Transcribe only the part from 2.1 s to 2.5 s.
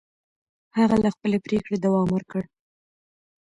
ورکړ.